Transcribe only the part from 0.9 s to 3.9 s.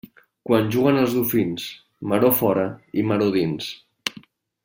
els dofins, maror fora i maror dins.